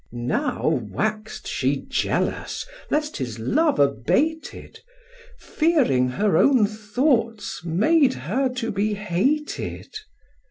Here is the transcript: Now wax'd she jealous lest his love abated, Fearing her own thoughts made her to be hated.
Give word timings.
Now 0.11 0.67
wax'd 0.91 1.45
she 1.47 1.85
jealous 1.87 2.65
lest 2.89 3.17
his 3.17 3.37
love 3.37 3.77
abated, 3.77 4.79
Fearing 5.37 6.09
her 6.09 6.35
own 6.37 6.65
thoughts 6.65 7.63
made 7.63 8.15
her 8.15 8.49
to 8.49 8.71
be 8.71 8.95
hated. 8.95 9.95